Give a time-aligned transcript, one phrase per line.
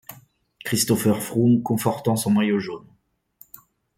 [0.65, 2.87] Christopher Froome confortant son maillot jaune.